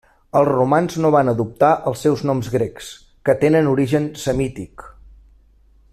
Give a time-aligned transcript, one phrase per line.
[0.37, 2.89] Els romans no van adoptar els seus noms grecs,
[3.29, 4.91] que tenen origen semític.